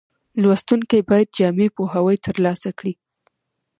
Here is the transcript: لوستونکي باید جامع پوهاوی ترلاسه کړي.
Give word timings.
لوستونکي 0.41 0.99
باید 1.09 1.27
جامع 1.37 1.67
پوهاوی 1.75 2.17
ترلاسه 2.25 2.69
کړي. 2.79 2.93